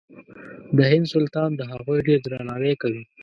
د 0.77 0.79
هند 0.91 1.05
سلطان 1.13 1.49
د 1.55 1.61
هغوی 1.71 1.99
ډېر 2.07 2.19
درناوی 2.23 2.73
کوي. 2.81 3.03